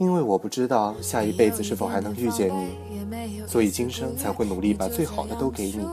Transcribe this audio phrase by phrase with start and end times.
[0.00, 5.86] 因为我不知道下一辈子是否还能遇见你，所以今生才会努力把最好的都给你。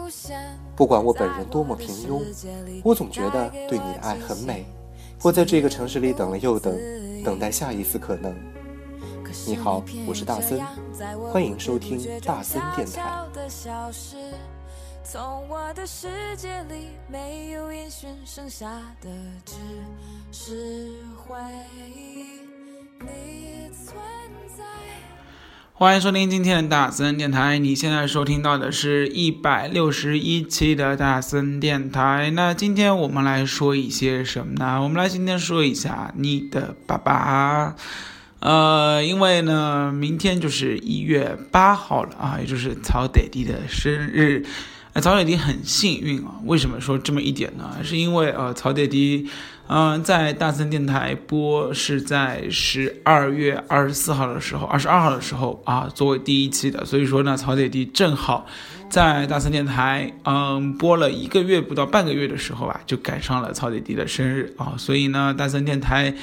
[0.78, 2.24] 不管我本人多么平庸，
[2.86, 4.66] 我总觉得对你的爱很美。
[5.22, 6.74] 我在这个城市里等了又等，
[7.22, 8.34] 等待下一次可能。
[9.46, 10.62] 你好，我是大森，
[11.30, 13.26] 欢迎收听大森电台。
[15.04, 19.10] 从我的世界里没有音讯，剩下的
[19.44, 19.56] 只
[20.32, 21.36] 是回
[21.94, 22.37] 忆。
[25.74, 27.60] 欢迎收听今天的大森电台。
[27.60, 32.32] 你现在收听到的是一百六十一期的大森电台。
[32.34, 34.82] 那今天我们来说一些什么呢？
[34.82, 37.76] 我们来今天说一下你的爸爸。
[38.40, 44.46] 呃，因为呢，明天就是一月八号了啊，也就是曹爹地的生日。
[44.94, 47.78] 呃，曹爹地很幸运啊，为什么说这么一点呢？
[47.84, 49.30] 是因为呃，曹爹地，
[49.68, 58.46] 嗯、在大森电台播是在十二月二十四号的时候，二十二号的时候啊，作为第一期的，所以说呢，曹姐弟正好
[58.90, 66.14] 在大森电台，嗯，播了一个月不到半个月的时候啊，就赶上了曹姐弟的生日啊，所以呢，大森电台。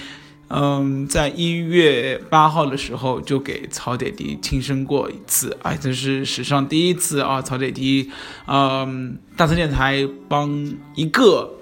[0.48, 7.40] 嗯，在一月八号的时候就给曹姐弟庆生过一次，哎，这是史上第一次啊！
[7.40, 8.10] 曹姐弟，
[8.46, 11.54] 嗯，大森电台帮一个，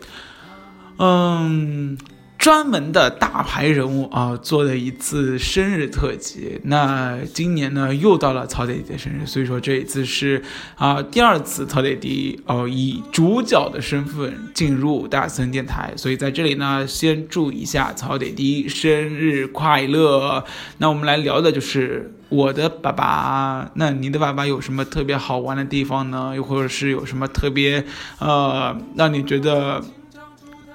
[0.98, 1.96] 嗯，
[2.38, 6.60] 专门的大牌人物啊做了一次生日特辑。
[6.64, 10.42] 那今年呢，又到了曹爹地的生日，所以说这一次是
[10.74, 20.44] 啊第二次曹爹地哦以主角的身份进入大森电台，所以在这里呢，先祝一下曹爹地生日快乐。
[20.78, 23.70] 那我们来聊的就是我的爸爸。
[23.74, 26.34] 那你的爸爸有什么特别好玩的地方呢？
[26.34, 27.84] 又或者是有什么特别
[28.18, 29.82] 呃让你觉得？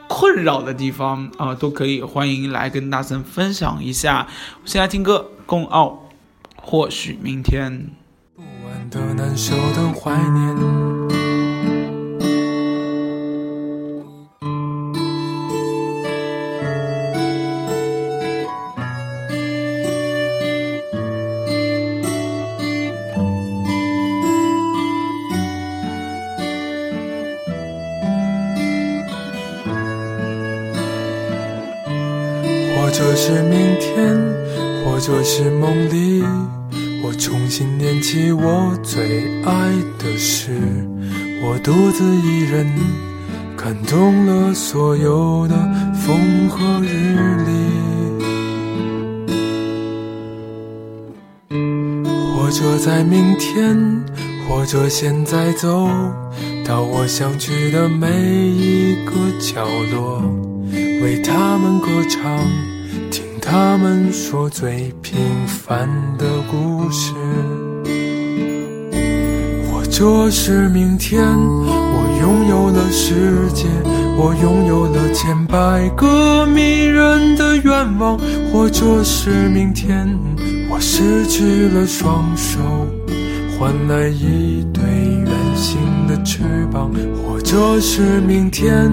[0.07, 4.28] 困扰的地方啊、都可以欢迎来跟大森分享一下。
[4.66, 6.09] 先来听歌，《共傲》，
[6.62, 7.90] 或许明天。
[8.35, 11.37] 不完的、难受的怀念。
[32.88, 34.16] 或者是明天，
[34.86, 36.24] 或者是梦里，
[37.03, 40.52] 我重新念起我最爱的事。
[41.44, 42.66] 我独自一人
[43.58, 45.56] 看懂了所有的
[45.96, 47.52] 风和日丽。
[52.38, 53.78] 或者在明天，
[54.48, 55.90] 或者现在走
[56.66, 59.12] 到我想去的每一个
[59.42, 60.22] 角落，
[61.04, 62.40] 为他们歌唱，
[63.50, 65.88] 他们说最平凡
[66.18, 67.13] 的故事。
[69.72, 73.66] 或者是明天，我拥有了世界，
[74.18, 78.18] 我拥有了千百个迷人的愿望；
[78.52, 80.06] 或者是明天，
[80.69, 82.59] 我失去了双手，
[83.57, 86.91] 换来一对圆形的翅膀；
[87.24, 88.91] 或者是明天，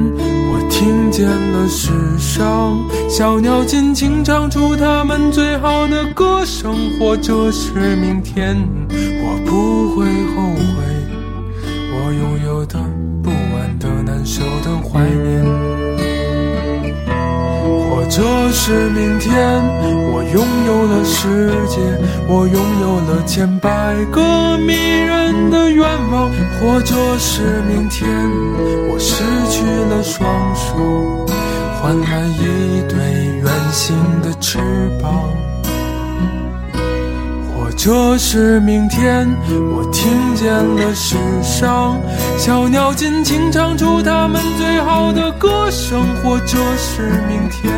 [0.84, 8.55] 听见了世上小鸟尽情唱出它们最好的歌声；或者是明天，
[8.91, 10.05] 我不会
[10.37, 10.85] 后悔。
[11.91, 12.79] 我拥有的
[13.23, 15.43] 不安的、难受的怀念，
[18.16, 18.22] 这
[18.52, 19.34] 是明天，
[20.12, 21.81] 我拥有了世界，
[22.28, 23.69] 我拥有了千百
[24.12, 26.31] 个迷人的愿望，
[26.61, 28.08] 或者是明天，
[28.88, 31.26] 我失去了双手，
[31.82, 32.96] 换来一对
[33.43, 34.60] 圆形的翅
[35.02, 35.28] 膀。
[37.84, 39.28] 这是明天。
[39.46, 42.00] 我听见了世上
[42.38, 47.70] 小鸟尽情唱出它们最好的歌声，或者是明天，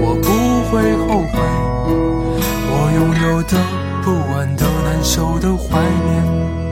[0.00, 0.30] 我不
[0.70, 1.40] 会后悔
[2.70, 3.58] 我拥有的
[4.04, 6.63] 不安的难受的怀念。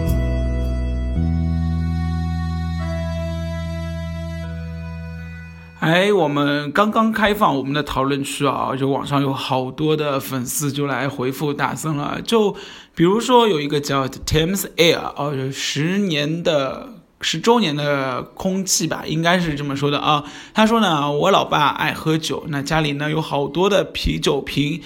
[5.83, 12.21] 哎，我们刚刚开放我们的讨论区啊，就网上有好多的粉丝就来回复大森了。
[12.23, 12.55] 就
[12.95, 16.91] 比如说有一个叫 Thames Air 哦，就十年的
[17.21, 20.23] 十周年的空气吧，应该是这么说的啊。
[20.55, 24.81] 他说呢，我老爸爱喝酒，那家里呢有好多的啤酒瓶。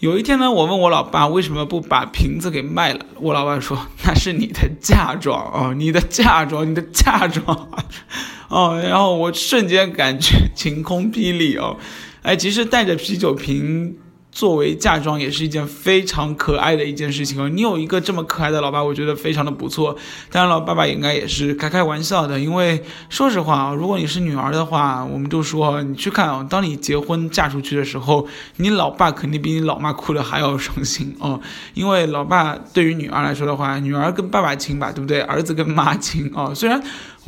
[0.00, 7.70] 有一天呢，我问我老爸为什么不把瓶子给卖了，我老爸说那是你的嫁妆哦，你的嫁妆，你的嫁妆。
[8.48, 11.76] 哦，然后我瞬间感觉晴空霹雳哦，
[12.22, 13.98] 哎，其实带着啤酒瓶。
[14.32, 17.48] 作为嫁妆也是一件非常可爱的一件事情哦。
[17.48, 19.96] 你有一个这么可爱的老爸，我觉得非常的不错。
[20.30, 31.40] 当然了，爸爸应该也是开开玩笑的，因为说实话啊，如果你是女儿的话，我们就说你去看啊，当你结婚嫁出去的时候，你老爸肯定比你老妈哭的还要伤心哦。
[31.74, 35.20] 因为老爸对于女儿来说的话，女儿跟爸爸亲吧，对不对？
[35.22, 36.54] 儿子跟妈亲哦。
[36.54, 36.80] 虽然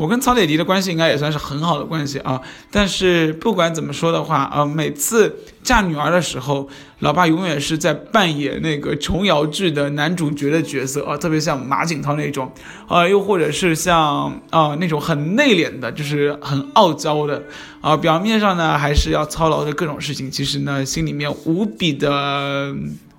[0.03, 2.41] 我跟曹铁迪的关系应该也算是很好的关系啊，
[2.73, 5.33] 但是不管怎么说的话，呃，每次
[5.63, 6.69] 嫁女儿的时候。
[7.03, 12.49] 老爸永远是在扮演那个琼瑶剧的男主角的角色啊，特别像马景涛那种，
[12.87, 17.43] 啊，又或者是像啊那种很内敛的，就是很傲娇的，
[17.81, 22.73] 啊，表面上呢还是要操劳着各种事情，其实呢心里面无比的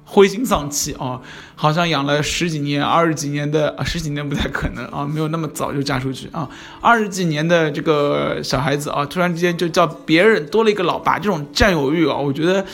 [0.06, 1.20] 灰心丧气啊，
[1.56, 6.50] 好像养了十几年、二十几年的，十几年不太可能啊，没有那么早就嫁出去啊，
[6.82, 12.66] 二十几年的这个小孩子啊，突然之间就叫别人多了一个老爸，这种占有欲啊，我觉得。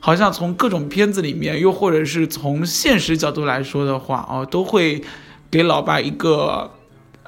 [0.00, 5.02] 好像从各种片子里面，又或者是从现实角度来说的话，啊，都会
[5.50, 6.70] 给老爸一个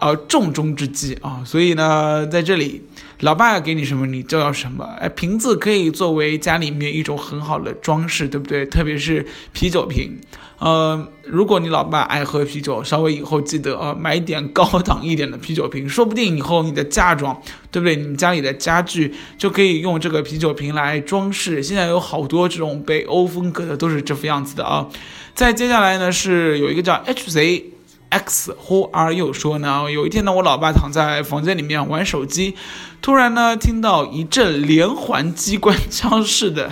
[0.00, 1.42] 呃重中之计啊。
[1.44, 2.82] 所以呢，在这里，
[3.20, 4.84] 老爸要给你什么，你就要什么。
[4.98, 8.66] 哎，瓶子可以作为家里面一种很好的装饰，对不对？
[8.66, 10.18] 特别是啤酒瓶。
[10.58, 17.96] 呃，如果你老爸爱喝啤酒，稍微以后记得啊，买点高档一点的啤酒瓶，说不定以后你的嫁妆，对不对？
[17.96, 21.62] 你家里的家具就可以用这个啤酒瓶来装饰。
[21.62, 24.86] 现在有好多这种北欧风格的，都是这副样子的啊。
[25.34, 27.64] 再接下来呢，是有一个叫 H Z
[28.10, 29.32] X Who are you？
[29.32, 32.56] 说呢，有一天呢，我老爸躺在房间里面玩手机，
[33.00, 36.70] 突然呢，听到一阵连环机关枪式的。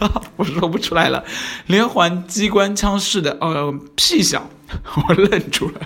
[0.36, 1.24] 我说不出来了，
[1.66, 4.48] 连环机关枪式的呃屁响，
[5.08, 5.80] 我愣住了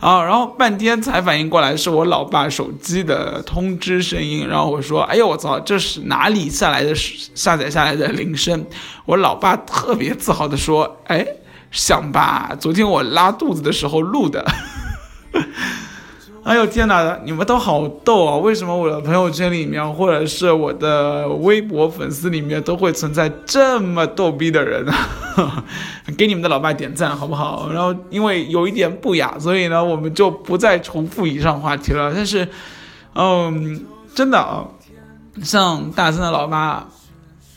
[0.00, 8.64] 啊，然后半天才反应过来是我老爸手机的通知声音，然后我说，哎呦我操，这是哪里下来的下载下来的铃声？
[9.04, 11.26] 我老爸特别自豪的说，哎，
[11.70, 14.44] 想吧，昨天我拉肚子的时候录的。
[16.42, 17.18] 哎呦天哪！
[17.22, 18.34] 你们都好逗啊！
[18.38, 24.92] 为什么我的朋友圈里面，或者是我的微博粉丝里面，都会存在这么逗逼的人呢？
[26.16, 27.68] 给你们的老爸点赞好不好？
[27.70, 32.10] 然后因为有一点不雅，所以呢，我们就不再重复以上话题了。
[32.12, 32.48] 但是，
[33.14, 33.84] 嗯，
[34.14, 34.64] 真的啊，
[35.44, 36.88] 像大森的老爸，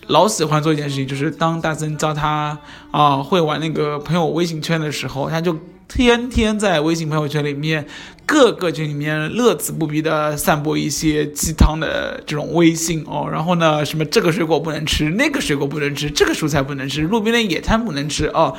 [0.08, 2.58] 老喜欢做一件事情，就是当大森教他
[2.92, 5.58] 啊会玩那个朋友微信圈的时候，他就。
[5.86, 7.86] 天天在微信朋友圈里面，
[8.26, 18.58] 各个群里面乐此不疲的散播一些鸡汤的这种微信哦，然后呢，什么这个水果不能吃，那个水果不能吃，这个蔬菜不能吃，路边的野餐不能吃哦，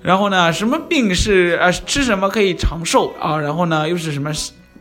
[0.00, 4.32] 然后呢，什么病是呃吃什么可以长寿啊，然后呢，又是什么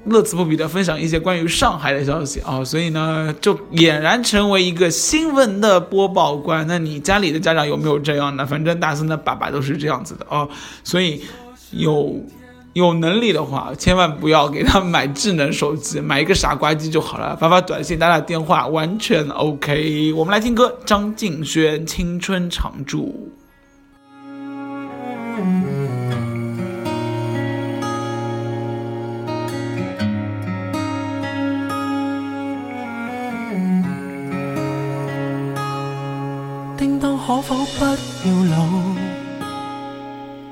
[0.09, 6.65] 乐此不疲的分享一些关于上海的消息啊，所以呢，就俨然成为一个新闻的播报官。
[6.67, 8.45] 那你家里的家长有没有这样的？
[8.45, 10.49] 反正大森的爸爸都是这样子的哦，
[10.83, 11.21] 所以。
[11.71, 12.15] 有
[12.71, 20.13] 有能力的话，千万不要给他买智能手机，买一个傻瓜机就好了，发发短信、打打电话，完全 OK。
[20.13, 23.29] 我们来听歌，张敬轩《青春常驻》。
[37.27, 38.55] 可否不要老，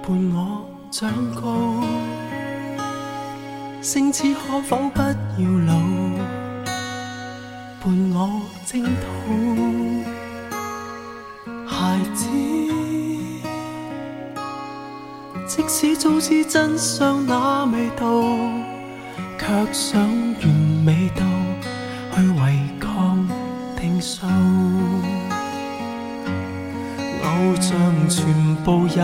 [0.04, 0.66] 伴我。
[0.92, 1.82] 长高，
[3.82, 5.74] 星矢可否不要老，
[7.80, 9.08] 伴我征讨。
[11.66, 12.28] 孩子，
[15.48, 18.06] 即使早知真相那味道，
[19.40, 20.48] 却想完
[20.86, 21.24] 美到
[22.16, 23.26] 去违抗
[23.78, 24.26] 定数。
[27.36, 27.76] 偶像
[28.08, 28.24] 全
[28.64, 29.04] 部也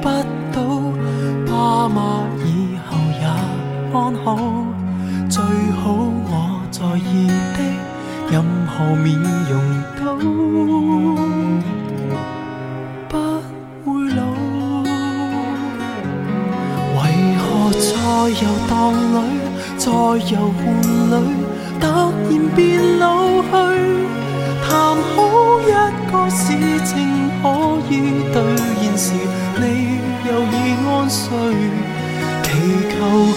[0.00, 0.08] 不
[0.50, 0.56] 到，
[1.46, 1.98] 爸妈
[2.38, 3.22] 以后也
[3.92, 4.26] 安好，
[5.28, 5.36] 最
[5.82, 6.30] 好我
[6.70, 7.58] 在意的
[8.30, 8.34] 任
[8.66, 9.06] 何面
[9.50, 9.52] 容
[9.98, 10.02] 都
[13.08, 13.12] 不
[13.84, 14.18] 会老。
[16.96, 16.98] 为
[17.36, 17.84] 何在
[18.40, 18.72] 游荡
[19.12, 19.16] 里，
[19.76, 19.84] 在
[20.32, 20.66] 游玩
[21.10, 21.14] 里，
[21.78, 21.84] 突
[22.30, 22.58] 然变
[22.98, 23.04] 老
[23.42, 23.44] 去？
[24.68, 24.68] 谈
[25.14, 25.14] 好
[25.60, 25.62] 一
[26.10, 26.44] 个事
[26.84, 26.90] 情
[27.42, 27.44] 可
[27.90, 27.92] 以
[28.32, 28.36] 兑
[28.80, 29.04] 现时，
[29.60, 29.62] 你
[30.26, 30.54] 又已
[30.88, 31.24] 安睡。
[32.42, 32.48] 祈
[32.90, 32.94] 求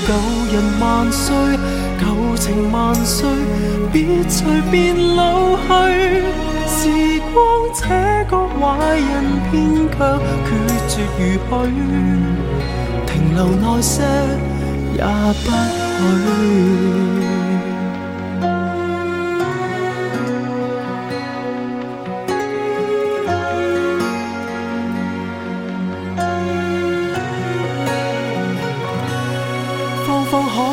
[0.08, 0.10] 旧
[0.53, 1.25] 人万岁，
[2.00, 2.03] 旧
[2.38, 3.27] 情万岁，
[3.91, 4.38] 别随
[4.72, 5.68] 便老去。
[6.68, 6.77] 时
[7.34, 7.38] 光
[7.74, 7.82] 这
[8.29, 8.58] 个坏
[8.96, 9.03] 人，
[9.51, 9.53] 偏
[9.91, 9.98] 却
[10.46, 10.50] 决
[10.88, 11.68] 绝如许，
[13.06, 13.94] 停留耐些
[14.96, 15.03] 也
[15.44, 15.46] 不
[16.15, 17.38] 许。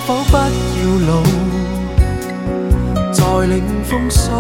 [0.07, 0.41] 可否不要
[1.09, 1.11] 老，
[3.11, 4.31] 再领风骚？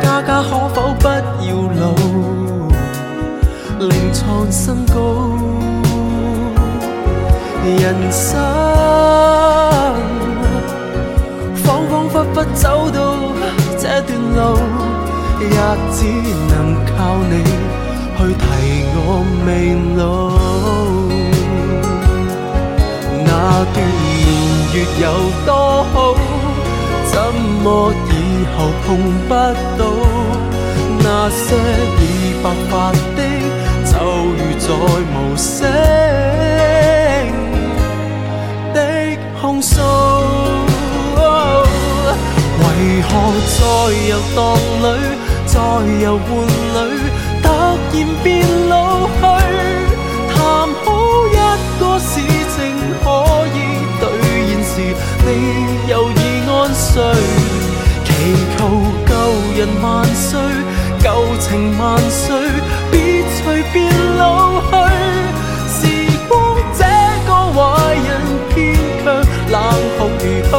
[0.00, 1.94] 家家可否不要老，
[3.78, 4.96] 另创新高？
[7.62, 8.40] 人生
[11.62, 12.98] 恍恍惚惚走到
[13.76, 14.40] 这段路，
[15.42, 15.50] 也
[15.92, 16.06] 只
[16.48, 16.54] 能
[16.86, 17.44] 靠你
[18.16, 18.42] 去提
[18.96, 19.06] 我
[19.44, 19.48] 未
[20.02, 20.43] 老。
[23.46, 24.24] 那段年
[24.72, 25.06] 月有
[25.44, 25.52] 多
[25.92, 25.94] 好，
[27.12, 27.14] 怎
[27.62, 28.10] 么以
[28.56, 28.88] 後碰
[29.28, 29.30] 不
[29.78, 29.84] 到？
[31.00, 31.44] 那些
[32.00, 32.02] 已
[32.42, 32.72] 白发
[33.14, 33.20] 的，
[33.84, 34.66] 就如在
[35.12, 35.46] 无声
[38.72, 38.76] 的
[39.38, 39.76] 控訴。
[42.60, 42.64] 為
[43.02, 43.12] 何
[43.50, 43.60] 在
[44.08, 44.38] 遊蕩
[44.80, 44.86] 裏，
[45.44, 45.52] 在
[46.02, 46.32] 遊玩
[46.72, 46.80] 裏，
[47.42, 47.46] 突
[47.92, 48.24] 然變
[48.70, 48.72] 老
[49.04, 49.73] 去？
[55.26, 56.14] 你又已
[56.46, 57.02] 安睡
[58.04, 58.12] 祈
[58.56, 58.58] 求
[59.06, 59.12] 旧
[59.56, 60.38] 人万岁
[61.02, 61.06] 旧
[61.40, 62.36] 情万岁
[62.90, 64.70] 别随便老去。
[65.68, 65.80] 时
[66.28, 66.84] 光这
[67.26, 68.06] 个坏人
[68.50, 68.54] 偏
[69.02, 69.04] 却
[69.50, 69.56] 冷
[69.96, 70.52] 酷如许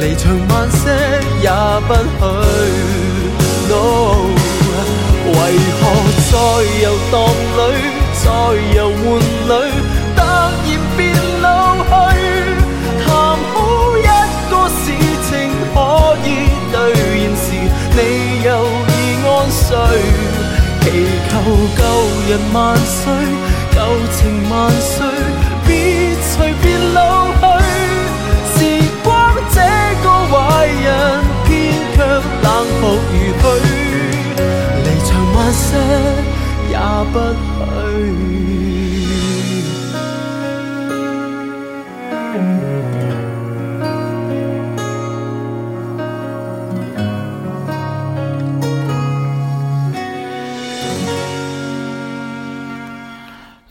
[0.00, 0.82] 离场慢些
[1.42, 1.50] 也
[1.86, 2.20] 不许
[5.26, 5.38] 为
[5.78, 5.80] 何
[6.30, 6.32] 再
[6.82, 7.14] 游荡
[7.58, 7.60] 里
[8.22, 8.24] 再
[8.74, 9.04] 游玩
[9.48, 9.52] 里
[21.44, 21.82] 旧
[22.28, 23.12] 人万岁
[23.70, 23.76] 旧
[24.12, 25.06] 情万岁
[25.66, 27.38] 别随便老去。
[28.54, 28.58] 时
[29.02, 29.60] 光这
[30.02, 30.86] 个坏人
[31.44, 31.50] 偏
[31.94, 32.46] 却冷
[32.80, 32.82] 酷
[33.12, 33.66] 如许
[34.84, 35.66] 离场慢些
[36.70, 36.76] 也
[37.12, 37.14] 不
[37.64, 38.71] 许。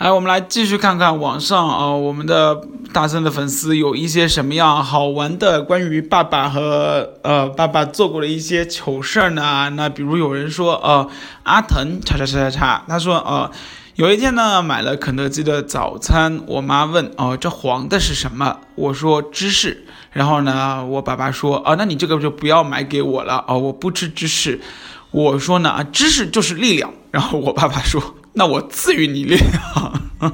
[0.01, 2.60] 来，我们来继续看看网上啊、我们的
[2.91, 9.70] 大森的粉丝有一些什么样好玩的关于爸爸和呃爸爸做过的一些糗事儿呢？
[9.75, 11.08] 那比如有人说，呃，
[11.43, 13.51] 阿腾叉叉叉叉叉，他说，呃，
[13.93, 18.58] 有一天呢买了肯德基的早餐，我妈问，哦、这黄的是什么？
[18.74, 19.86] 我说芝士。
[20.13, 24.62] 然后呢，我爸爸说，啊、那你这个就不要买给我了，哦、我不吃芝士。
[25.12, 26.91] 我说呢，啊知识就是力量。
[27.12, 28.01] 然后我爸爸说，
[28.34, 30.02] 那我赐予你力量。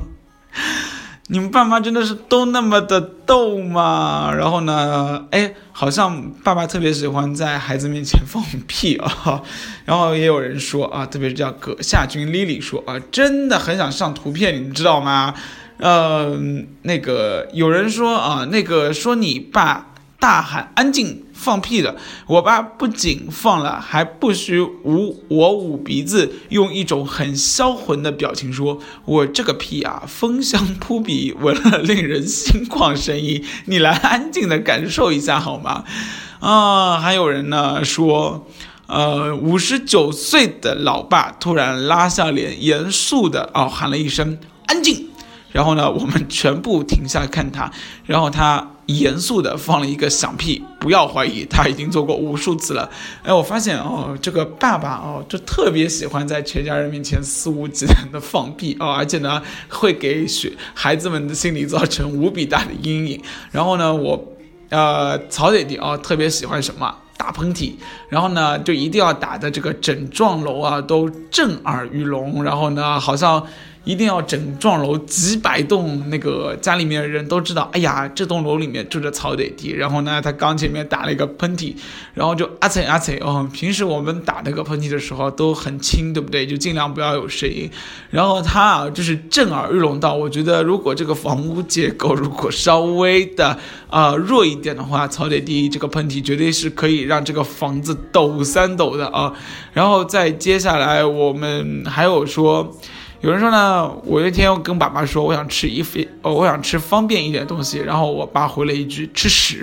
[1.29, 4.31] 你们爸妈真的是都那么的逗吗？
[4.33, 9.41] 然后呢，哎，好像爸爸特别喜欢在孩子面前放屁啊。
[9.83, 15.33] 然后也有人说啊，特别是叫葛夏君 Lily 说啊，真的很想上图片，你们知道吗？
[15.79, 16.33] 呃，
[16.83, 19.87] 那个有人说啊，那个说你爸
[20.19, 33.45] 大喊安静放屁的，我爸不仅放了，还不许捂我捂鼻子，用一种很销魂的表情说：“我这个屁啊，风香扑鼻，闻了令人心旷神怡。
[33.65, 35.83] 你来安静的感受一下好吗？”
[36.41, 38.47] 啊，还有人呢说。
[38.89, 45.09] 呃，五十九岁的老爸突然拉下脸，严肃的哦喊了一声“安静”，
[45.51, 47.69] 然后呢，我们全部停下看他，
[48.05, 52.89] 然后他严肃的放了一个响屁，不要怀疑，他已经做过无数次了。
[53.21, 63.21] 哎，我发现哦，这个爸爸哦，就特别喜欢在全家人面前肆无忌惮的放屁哦，而且呢，会给学孩子们的心理造成无比大的阴影。
[63.51, 64.33] 然后呢，我
[64.69, 66.95] 呃曹姐弟哦，特别喜欢什么？
[67.17, 67.73] 打喷嚏，
[68.09, 73.45] 然后呢就一定要打的这个整幢楼啊都震耳欲聋，然后呢好像。
[73.87, 79.71] 一定要整幢楼几百栋那个家里面的人都知道，哎呀，这栋楼里面住着曹德迪。
[79.71, 81.73] 然后呢，他刚前面打了一个喷嚏，
[82.13, 83.49] 然后就啊啐啊啐哦。
[83.53, 86.45] 平时我们打那个喷嚏的时候都很轻，对不对？
[86.45, 87.71] 就尽量不要有声音。
[88.09, 93.57] 然后他啊，就是震耳欲聋到，我觉得如果这个房屋结构如果稍微的
[93.89, 99.31] 啊弱一点的话，曹德迪这个喷嚏绝对是可以让这个房子抖三抖的啊。
[99.71, 102.75] 然后再接下来我们还有说。
[103.27, 109.61] 有人说呢，我那天跟爸爸说，我想吃一飞，哦，我想吃方便一点的东西，然后我爸回了一句吃屎。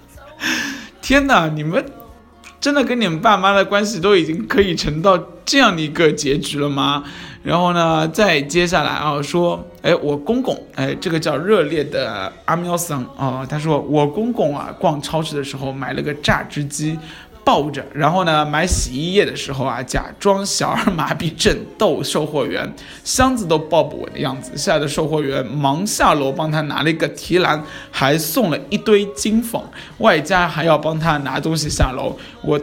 [1.00, 1.82] 天哪，你们
[2.60, 7.02] 真的跟你们爸妈的关系都已经可以成到这样的一个结局了吗？
[7.42, 16.98] 然后呢，再接下来啊，说，哎，我公公，哎，这个叫热烈的阿喵桑啊，他说我公公啊，逛超市的时候买了个榨汁机。
[17.44, 22.72] 抱着，然后呢，买洗衣液的时候啊，假装小儿麻痹症逗售货员，
[23.04, 29.60] 箱子都抱不稳的样子，吓得售货员忙下楼帮他拿了一个提篮，还送了一堆金粉，
[29.98, 32.16] 外加还要帮他拿东西下楼。
[32.42, 32.60] 我。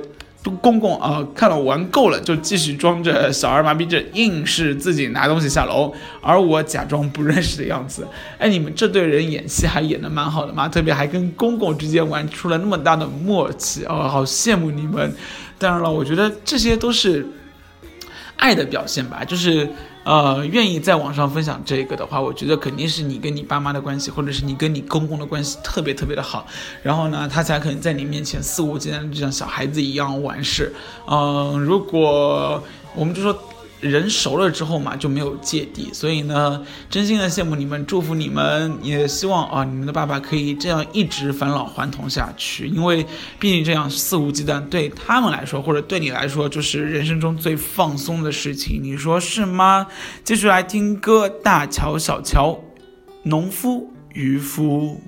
[0.49, 8.07] 公公啊，看了玩够了，就继续装着小儿麻痹症，硬是自己拿东西下楼，而我假装不认识的样子。
[8.39, 15.13] 哎，你们这对人演戏还演得蛮好的嘛，特别还跟公公之间玩出了那么大的默契哦，好羡慕你们。
[15.57, 17.25] 当然了，我觉得这些都是
[18.35, 19.69] 爱的表现吧，就是。
[20.07, 26.47] 呃，愿意在网上分享这个的话，我觉得肯定是你跟你爸妈的关系，或者是你跟你公公的关系特别特别的好，
[26.81, 30.73] 然后呢，他才可能在你面前肆无忌惮，就像小孩子一样玩事。
[31.07, 32.63] 嗯，如果
[32.95, 33.37] 我们就说。
[33.79, 43.05] 人熟了之后嘛，就没有芥蒂，所以呢，真心的羡慕你们，祝福你们，也希望啊，你们的爸爸可以这样一直返老还童下去，因为
[43.39, 49.87] 毕竟这样肆无忌惮对他们来说，或者对你来说，就是人生中最放松的事情，你说是吗？
[50.23, 52.59] 继续来听歌，大乔小乔，
[53.23, 54.99] 农夫渔夫。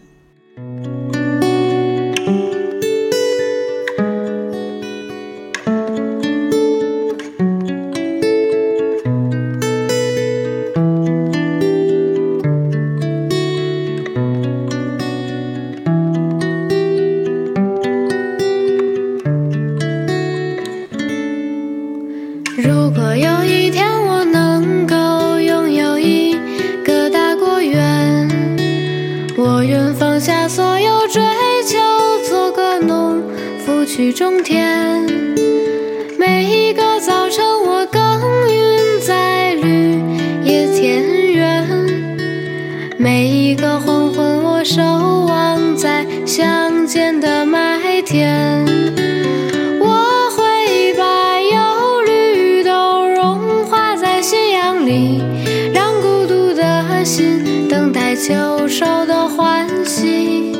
[30.19, 31.21] 下所有追
[31.65, 31.77] 求
[32.27, 33.23] 做个农
[33.65, 35.07] 夫去种田，
[36.17, 38.01] 每一个早晨我耕
[38.49, 40.01] 耘在绿
[40.43, 41.01] 野田
[41.31, 41.65] 园，
[42.97, 48.65] 每一个黄昏我守望在乡间的麦田。
[49.79, 55.23] 我会把忧虑都融化在夕阳里，
[55.73, 59.28] 让孤独的心等待秋收的
[60.01, 60.58] 欢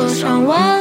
[0.00, 0.79] 多少万？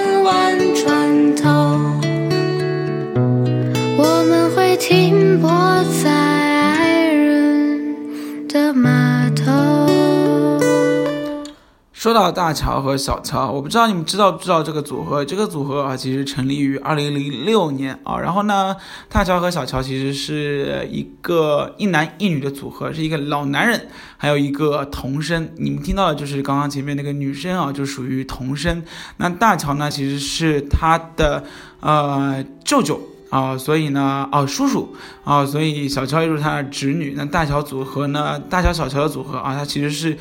[12.10, 15.24] 说到大乔和小乔，我不知道你们知道不知道这个组合？
[15.24, 18.18] 这个组合啊，其实成立于二零零六年啊。
[18.18, 18.76] 然后呢，
[19.08, 25.52] 大乔和小乔其实是一个一男一女的组合，是一个老男人，还有一个童声。
[25.58, 28.82] 你们听到的就是刚刚前面那个女生啊，就属于童声。
[29.18, 31.44] 那大乔呢，其实是他的
[31.80, 37.14] 呃舅舅啊，所以呢，哦叔叔啊，所以小乔就是他的侄女。
[37.16, 40.18] 那大乔组合呢，大乔小乔的组合啊，他其实是。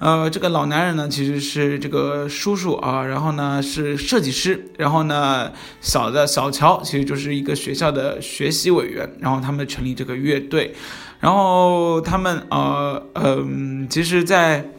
[0.00, 10.74] 呃，这个老男人呢，其实是这个叔叔啊，然后呢是设计师，然后呢小的小乔其实就是一个学校的学习委员，然后他们成立这个乐队，
[11.20, 14.70] 然后他们呃嗯，其实，在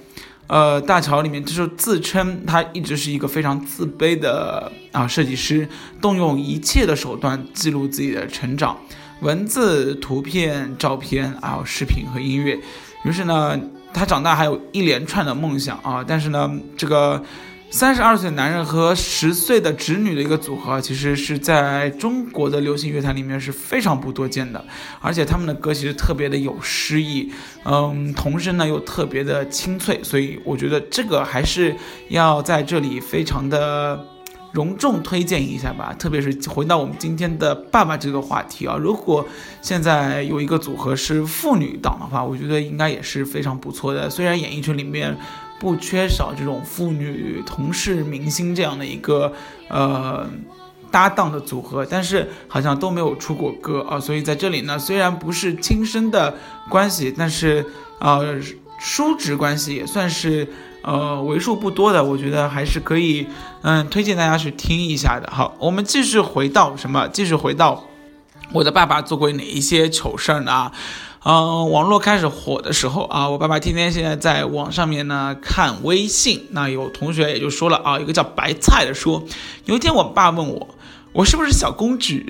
[0.48, 5.70] 呃大乔里面，就是自称他一直是一个非常自卑的啊设计师，
[6.02, 8.76] 动用一切的手段记录自己的成长，
[9.22, 12.60] 文字、图片、照片，还有视频和音乐，
[13.06, 13.60] 于是呢。
[13.94, 17.24] 他长大还有一连串的梦想啊，但是呢，这个
[17.70, 24.64] 三十二岁男人和十岁的侄女的一个组合，其实是在中国的流行乐坛里面是非常不多见的，
[25.00, 27.32] 而且他们的歌其实特别的有诗意，
[27.64, 31.76] 嗯，童声呢又特别的清脆，所以我觉得这个还是
[32.10, 34.11] 要在这里非常的。
[34.54, 39.26] 隆重推荐一下吧，特别是回到我们今天的爸爸这个话题啊，如果
[39.62, 44.10] 现在有一个组合是妇女档的话，我觉得应该也是非常不错的。
[44.10, 45.18] 虽然演艺圈里面
[45.58, 49.32] 不缺少这种妇女同事明星这样的一个
[49.70, 50.30] 呃
[50.92, 53.98] 搭档的组合，但是好像都没有出过歌啊。
[53.98, 56.36] 所以在这里呢，虽然不是亲生的
[56.70, 57.66] 关系，但是
[58.00, 58.36] 呃
[58.80, 60.46] 叔侄关系也算是。
[60.84, 63.28] 呃，为数不多的，我觉得还是可以，
[63.62, 65.32] 嗯，推荐大家去听一下的。
[65.32, 67.08] 好，我们继续回到什么？
[67.08, 67.84] 继续回到
[68.52, 70.72] 我的爸爸做过哪一些糗事儿呢？
[71.24, 76.48] 嗯，网络开始火的时候啊，我爸爸天天现在在网上面呢看微信。
[76.50, 79.24] 那有同学也就说了啊，一个叫白菜的说，
[79.66, 80.68] 有一天我爸问我，
[81.14, 82.26] 我是不是小公举？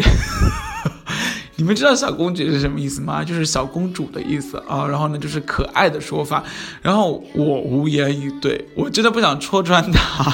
[1.57, 3.23] 你们知道小公举是什么意思吗？
[3.23, 4.87] 就是小公主的意思啊。
[4.87, 6.43] 然后呢，就是可爱的说法。
[6.81, 10.33] 然后我无言以对，我真的不想戳穿他。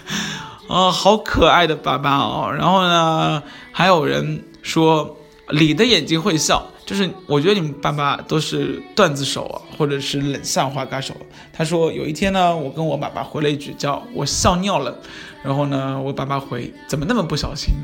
[0.68, 2.50] 啊，好可爱的爸爸哦。
[2.56, 5.18] 然后呢，还有人说
[5.50, 11.14] 你的眼睛会笑，就是我觉得你们爸爸都是段子手啊，或者是冷笑话高手。
[11.52, 14.96] 他说有一天呢，我跟我爸爸回了一句叫“我笑尿了”，
[15.44, 17.74] 然后呢，我爸爸回怎么那么不小心？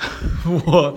[0.66, 0.96] 我。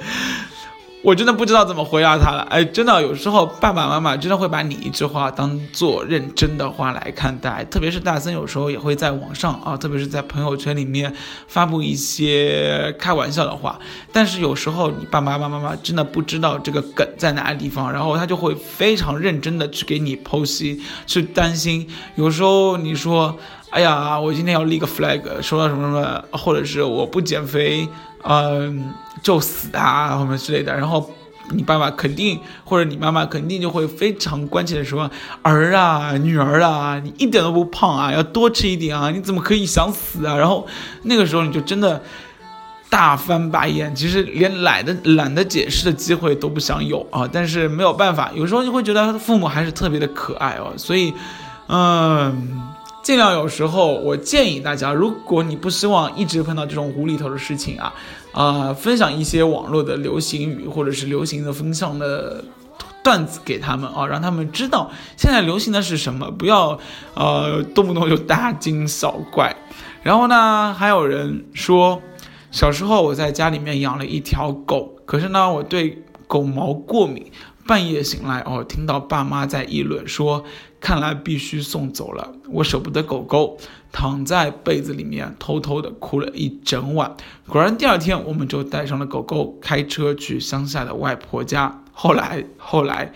[1.03, 11.13] 我真的不知道怎么回答他了，哎，真的有时候爸爸妈妈真的会把你一句话当做认真的话来看待，特别是大森有时候也会在网上啊，特别是在朋友圈里面
[11.47, 13.79] 发布一些开玩笑的话，
[14.11, 21.87] 但是有时候你爸爸妈妈真的不知道这个梗在哪个地方，然后他就会非常认真的去给你剖析，去担心。
[22.15, 23.37] 有时候你说，
[23.69, 27.87] 哎呀，我今天要立个 flag，说到什么什么，或者是我不减肥。
[28.29, 28.93] 嗯，
[29.27, 30.73] 就死啊，什么之类的。
[30.73, 31.13] 然后
[31.51, 35.11] 你爸爸肯定，或者你妈妈肯定就会非常关切的说
[35.43, 40.65] ：“儿啊，女儿啊，你一点都不胖啊，要多吃一点啊，你怎么可以想死啊？”然后
[41.03, 42.01] 那个时候你就真的
[42.89, 47.27] 大翻白眼，其实连懒得懒得解释的机会都不想有啊。
[47.29, 50.71] 但是没有办法，有时候你会觉得父母还是特别的可爱哦。
[50.77, 51.13] 所以，
[51.67, 52.63] 嗯。
[53.07, 57.93] 尽量有时候，我建议大家，如果你不希望一直碰到这种无厘头的事情啊，
[58.33, 62.43] 啊，分享一些网络的流行语或者是流行的风向的
[63.01, 66.77] 段子给他们啊，让他们知道现在流行的是什么，不要
[67.13, 69.55] 呃动不动就大惊小怪。
[70.03, 72.01] 然后呢，还有人说，
[72.51, 77.25] 小时候我在家里面养了一条狗，可是呢，我对狗毛过敏，
[77.65, 80.43] 半夜醒来哦，听到爸妈在议论说。
[80.79, 83.57] 看来必须送走了，我舍不得狗狗，
[83.91, 87.15] 躺在被子里面偷偷的哭了一整晚。
[87.47, 91.83] 果然，第二天我们就带上了狗狗，开车去乡下的外婆家。
[91.91, 93.11] 后来，后来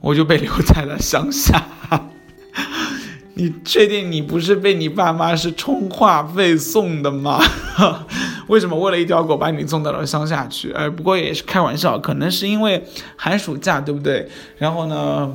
[0.00, 1.62] 我就被留在了乡下。
[3.36, 7.40] 你确定你不是被你爸妈是充话费送的吗？
[8.48, 10.72] 为什么为了一条狗把你送到了乡下去？
[10.72, 12.84] 哎，不过也是开玩笑，可能是因为
[13.16, 14.28] 寒暑假，对不对？
[14.58, 15.32] 然后呢？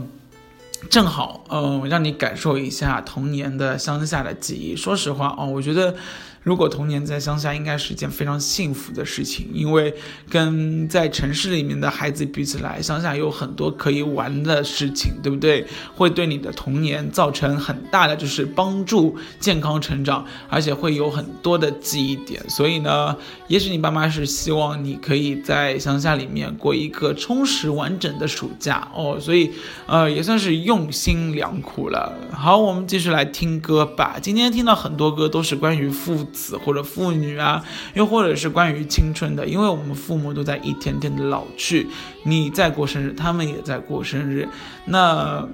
[0.90, 4.76] 正好，嗯，让你感受一下童年的乡下的记忆。
[4.76, 5.96] 说实话哦，我觉得，
[6.44, 9.94] 如果童年在乡下，应该是一件非常幸福的事情，因为
[10.30, 15.66] 跟在城市里面的孩子比起来，乡下有很多可以玩的事情，对不对？
[15.96, 22.42] 会对你的童年造成很大的就是帮助健康成长，而且会有很多的记忆点。
[22.50, 23.16] 所以呢，
[23.48, 29.52] 也许你爸妈是希望你可以在乡下里面过一个充实完整的暑假哦，所以
[29.86, 32.18] 呃也算是用心良苦了。
[32.32, 34.18] 好，我们继续来听歌吧。
[34.22, 37.64] 今天听到很多歌都是关于父子或者父女啊，
[37.94, 41.88] 又或者是关于青春的，因为我们父母都在一天天的老去，
[42.24, 44.48] 你在过生日，他们也在过生日，
[44.86, 45.48] 那。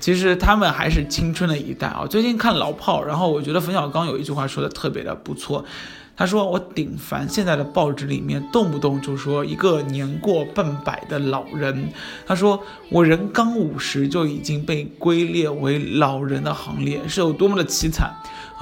[0.00, 2.04] 其实他们还是青春的一代啊！
[2.10, 5.64] 最近看老炮，然后我觉得冯小刚有一句话说的特别的不错，
[6.16, 11.92] 他说我顶烦现在的报纸里面动不动就说一个年过半百的老人，
[12.26, 12.60] 他说
[12.90, 18.12] 我人刚五十就已经被归列为老人的行列，是有多么的凄惨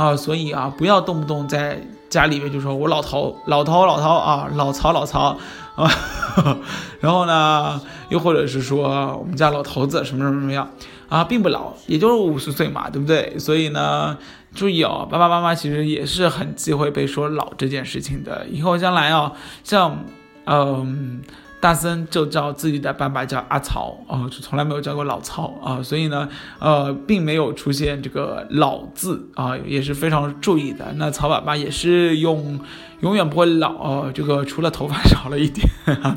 [0.01, 0.17] 啊！
[0.17, 5.37] 所以啊，不要动不动在家里面就说我老头老头老头啊，老曹老曹
[5.75, 5.91] 啊，
[7.01, 10.71] 然后呢，又或者是说我们家老头子什么什么什么样。
[11.11, 13.37] 啊，并不老，也就是五十岁嘛，对不对？
[13.37, 14.17] 所以呢，
[14.55, 18.47] 注意哦，爸爸妈妈其实也是很忌讳被说老这件事情的。
[18.49, 19.33] 以后将来啊，
[19.65, 20.05] 像，
[20.47, 21.21] 嗯，
[21.61, 25.83] 大森就叫自己的爸爸叫阿曹哦，就从来没有叫过老曹啊。
[25.83, 30.95] 所以呢，呃，并没有出现这个老字啊，也是非常注意的。
[30.97, 32.59] 那曹爸爸也是用
[33.01, 35.69] 永远不会老，这个除了头发少了一点。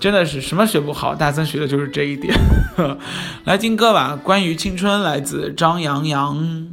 [0.00, 2.34] 真的是什么学不好，大森学的就是这一点。
[3.46, 6.68] 来听歌吧，关于青春，来自张阳阳。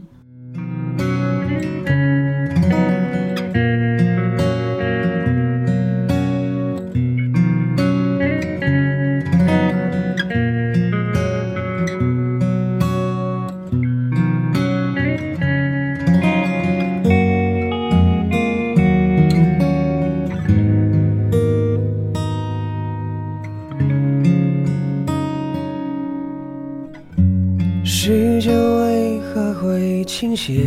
[30.34, 30.63] 倾斜，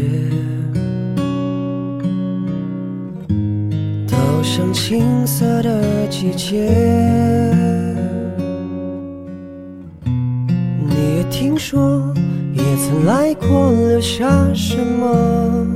[4.07, 6.69] 倒上青涩的季节。
[10.05, 12.15] 你也听说，
[12.53, 15.67] 也曾来过，留下什么？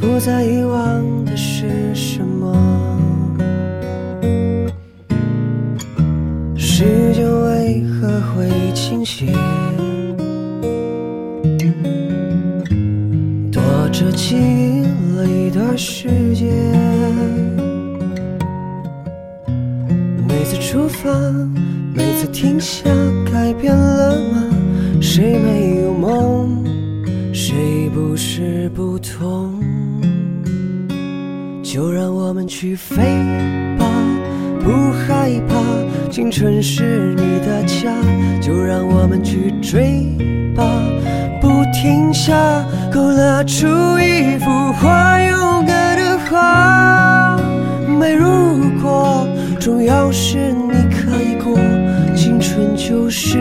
[0.00, 2.98] 不再遗忘的是什么？
[6.56, 9.34] 时间为何会倾斜？
[14.22, 14.82] 记忆
[15.22, 16.44] 里的世界，
[20.28, 21.10] 每次出发，
[21.94, 22.84] 每次停下，
[23.32, 24.44] 改变了吗？
[25.00, 26.62] 谁没有梦？
[27.32, 29.58] 谁不是不同？
[31.62, 32.96] 就让我们去飞
[33.78, 33.86] 吧，
[34.62, 37.90] 不害怕，青春是你的家。
[38.38, 40.04] 就让我们去追
[40.54, 40.64] 吧。
[41.72, 42.34] 停下，
[42.92, 43.66] 勾勒出
[43.98, 47.36] 一幅画，勇敢的画。
[47.98, 49.26] 没如果，
[49.58, 51.54] 重要是你可以过。
[52.14, 53.38] 青春就是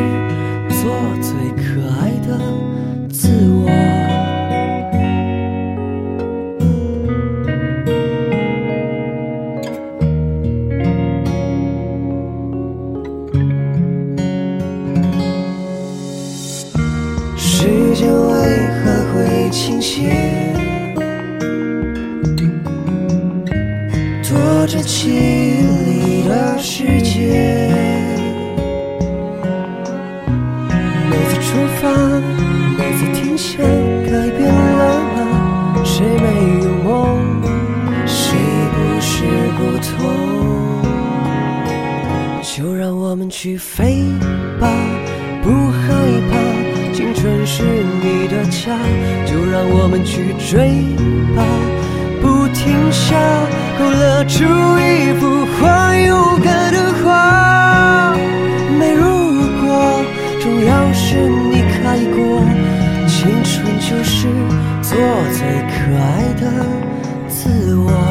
[65.21, 66.45] 我最可爱的
[67.27, 68.08] 自我。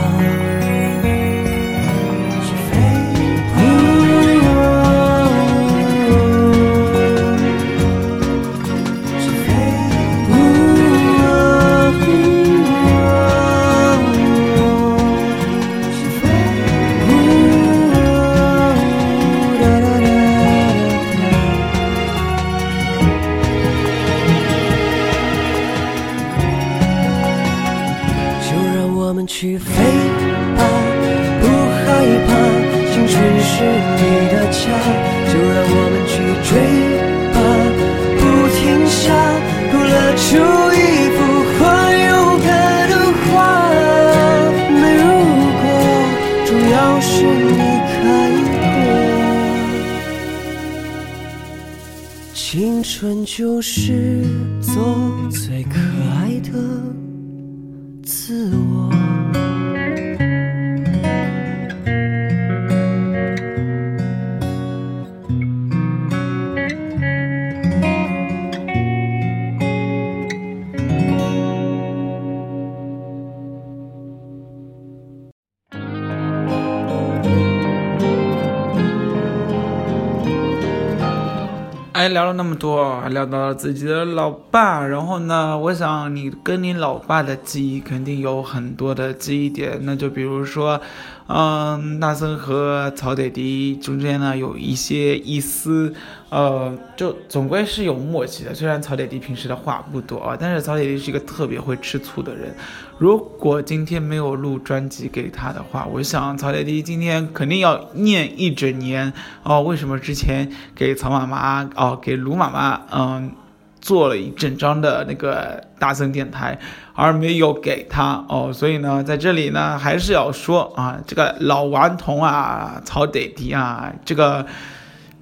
[82.08, 84.86] 聊了那么多，还聊到了自己的老爸。
[84.86, 89.78] 然后呢，我想你跟你老爸的记忆肯定有很多的记忆点。
[89.82, 90.80] 那就比如说，
[91.26, 95.94] 嗯，纳森和曹铁迪中间呢有一些一丝，
[96.30, 98.54] 呃，就总归是有默契的。
[98.54, 102.54] 虽然曹爹地平时的话不多啊，但是曹爹地是一个特别会吃醋的人。
[102.98, 109.10] 如果今天没有录专辑给他的话，我想曹爹地今天肯定要念一整年
[109.42, 109.62] 哦。
[109.62, 113.32] 为什么之前给曹妈妈哦，给卢妈妈嗯
[113.80, 116.58] 做了一整张的那个大森电台，
[116.92, 118.52] 而没有给他哦？
[118.52, 124.44] 所以呢，在这里呢，还是要说啊，这个老顽童啊，曹爹地啊，这个。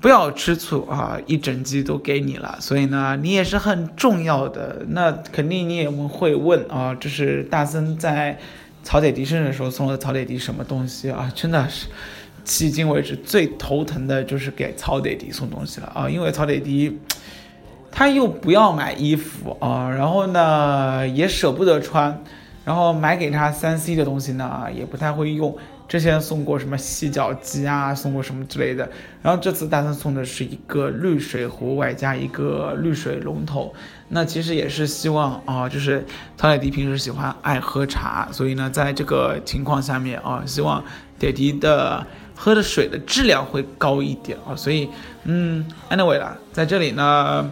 [0.06, 1.18] 不要吃醋啊！
[1.26, 4.86] 一整集都给你了，所以呢，你也是很重要的。
[4.90, 8.38] 那肯定你也会问啊，就是大森在
[8.84, 11.28] 曹爹地生日的时候送了曹爹地什么东西啊？
[11.34, 11.88] 真的是，
[12.44, 16.08] 迄今为止最头疼的就是给曹爹地送东西了啊！
[16.08, 17.00] 因为曹爹地
[17.90, 22.22] 他又不要买衣服啊，然后呢也舍不得穿，
[22.64, 25.58] 然后买给他三 C 的东西呢也不太会用。
[25.88, 28.88] 之前送过什么洗脚机啊，送过什么之类的。
[29.22, 33.72] 然后这次大森送的是一个滤水壶，外加一个滤水龙头。
[34.08, 36.04] 那其实也是希望啊，就是
[36.36, 40.82] 曹爹地平时喜欢爱喝茶，所以呢，在这个情况下面啊，希望
[41.18, 44.54] 爹地的喝的水的质量会高一点啊。
[44.56, 44.88] 所以，
[45.24, 47.50] 嗯，anyway 啦，在这里呢，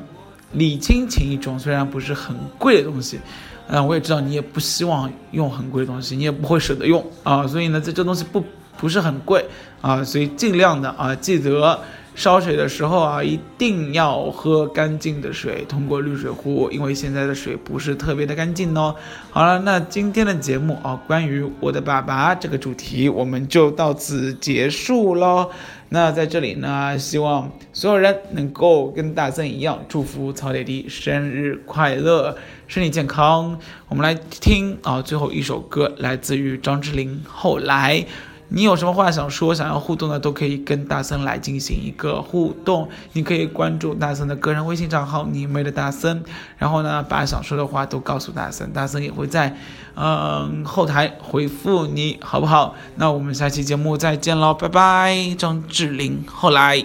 [0.53, 3.21] 礼轻情意重，虽然不是很贵的东西。
[3.69, 8.45] 嗯，我也知道你也不希望用很贵的东西，你也不会舍得用啊，所以呢，这这东西不
[8.77, 9.45] 不是很贵
[9.81, 11.81] 啊，所以尽量的啊，记得
[12.15, 18.95] 烧水的时候啊，一定要喝干净的水，通过滤水壶，因为现在的水不是特别的干净哦。
[19.31, 25.51] 好了，那今天的节目啊，关于我的爸爸这个主题，我们就到此结束喽。
[25.89, 33.59] 那在这里呢，希望所有人能够跟大森一样，祝福曹爹地生日快乐，身体健康。
[33.89, 37.23] 我们来听啊，最后一首歌来自于张智霖。
[37.29, 38.05] 后来，
[38.49, 42.89] 你有什么话想说，想要互动的，都可以跟大森来进行一个互动。
[43.15, 46.23] 你可以关注大森的个人微信账号“你妹的大森”，
[46.59, 49.57] 然后呢，把想说的话都告诉大森，大森也会在。
[49.97, 52.75] 嗯，后台回复你好不好？
[52.97, 55.35] 那我们下期节目再见喽，拜拜！
[55.39, 56.85] 张智霖，后来。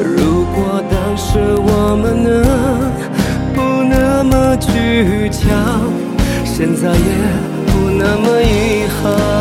[0.00, 2.44] 如果当时我们能
[3.52, 5.90] 不那么倔强，
[6.44, 7.57] 现在也
[7.98, 9.38] 那么遗憾。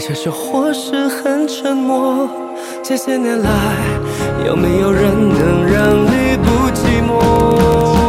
[0.00, 2.26] 这说或是很沉默，
[2.82, 3.50] 这些年来
[4.46, 8.07] 有没有人能让你不寂寞？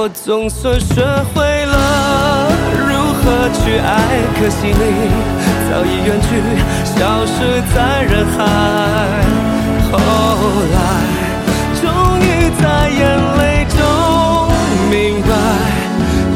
[0.00, 1.02] 我总算学
[1.34, 1.76] 会了
[2.86, 3.90] 如何去爱，
[4.38, 5.10] 可惜你
[5.68, 6.28] 早已远去，
[6.84, 7.34] 消失
[7.74, 8.38] 在人海。
[9.90, 9.98] 后
[10.70, 10.78] 来
[11.82, 11.82] 终
[12.20, 12.22] 于
[12.62, 13.02] 在眼
[13.38, 13.74] 泪中
[14.88, 15.34] 明白。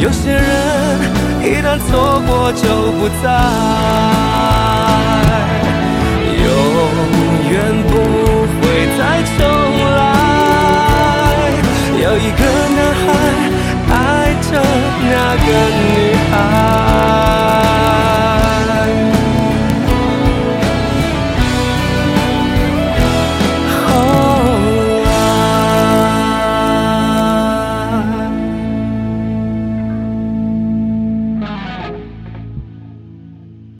[0.01, 0.43] 有些人
[1.45, 2.67] 一旦错过就
[2.99, 3.25] 不再，
[6.35, 6.45] 永
[7.49, 7.55] 远
[7.87, 7.91] 不
[8.59, 8.61] 会
[8.99, 9.41] 再重
[9.95, 10.01] 来。
[12.03, 12.43] 有一个
[12.75, 13.07] 男孩
[14.53, 14.63] 的
[15.01, 15.47] 那个
[15.79, 16.33] 女孩。